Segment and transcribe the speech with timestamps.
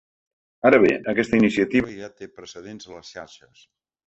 [0.69, 3.63] Ara bé, aquesta iniciativa ja té precedents a les xarxes.